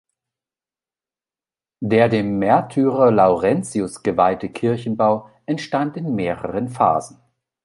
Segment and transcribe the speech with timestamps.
[1.83, 7.21] Der dem Märtyrer Laurentius geweihte Kirchenbau entstand in mehreren Phasen.